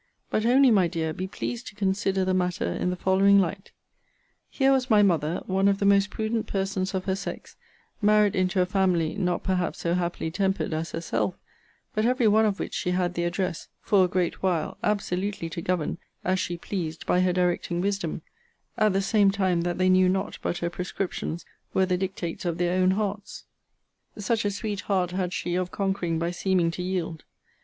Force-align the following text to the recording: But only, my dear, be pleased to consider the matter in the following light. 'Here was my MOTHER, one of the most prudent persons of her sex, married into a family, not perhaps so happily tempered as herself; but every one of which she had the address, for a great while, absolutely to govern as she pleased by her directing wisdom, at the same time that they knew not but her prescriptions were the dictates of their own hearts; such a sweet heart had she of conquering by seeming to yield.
But 0.31 0.47
only, 0.47 0.71
my 0.71 0.87
dear, 0.87 1.13
be 1.13 1.27
pleased 1.27 1.67
to 1.67 1.75
consider 1.75 2.25
the 2.25 2.33
matter 2.33 2.65
in 2.65 2.89
the 2.89 2.95
following 2.95 3.37
light. 3.39 3.71
'Here 4.49 4.71
was 4.71 4.89
my 4.89 5.03
MOTHER, 5.03 5.43
one 5.45 5.67
of 5.67 5.77
the 5.77 5.85
most 5.85 6.09
prudent 6.09 6.47
persons 6.47 6.95
of 6.95 7.05
her 7.05 7.13
sex, 7.15 7.55
married 8.01 8.35
into 8.35 8.61
a 8.61 8.65
family, 8.65 9.13
not 9.13 9.43
perhaps 9.43 9.77
so 9.77 9.93
happily 9.93 10.31
tempered 10.31 10.73
as 10.73 10.93
herself; 10.93 11.35
but 11.93 12.03
every 12.03 12.27
one 12.27 12.47
of 12.47 12.59
which 12.59 12.73
she 12.73 12.89
had 12.89 13.13
the 13.13 13.25
address, 13.25 13.67
for 13.79 14.03
a 14.03 14.07
great 14.07 14.41
while, 14.41 14.75
absolutely 14.81 15.51
to 15.51 15.61
govern 15.61 15.99
as 16.25 16.39
she 16.39 16.57
pleased 16.57 17.05
by 17.05 17.21
her 17.21 17.31
directing 17.31 17.79
wisdom, 17.79 18.23
at 18.79 18.93
the 18.93 19.03
same 19.03 19.29
time 19.29 19.61
that 19.61 19.77
they 19.77 19.87
knew 19.87 20.09
not 20.09 20.39
but 20.41 20.57
her 20.57 20.69
prescriptions 20.71 21.45
were 21.75 21.85
the 21.85 21.95
dictates 21.95 22.43
of 22.43 22.57
their 22.57 22.73
own 22.81 22.89
hearts; 22.89 23.43
such 24.17 24.45
a 24.45 24.49
sweet 24.49 24.81
heart 24.81 25.11
had 25.11 25.31
she 25.31 25.53
of 25.53 25.69
conquering 25.69 26.17
by 26.17 26.31
seeming 26.31 26.71
to 26.71 26.81
yield. 26.81 27.23